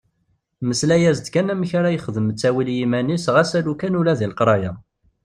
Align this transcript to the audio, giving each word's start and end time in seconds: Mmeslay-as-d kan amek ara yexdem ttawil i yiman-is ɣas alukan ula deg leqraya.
Mmeslay-as-d 0.63 1.27
kan 1.33 1.51
amek 1.53 1.71
ara 1.79 1.93
yexdem 1.93 2.27
ttawil 2.29 2.67
i 2.71 2.75
yiman-is 2.77 3.25
ɣas 3.33 3.51
alukan 3.59 3.97
ula 3.99 4.19
deg 4.19 4.29
leqraya. 4.31 4.71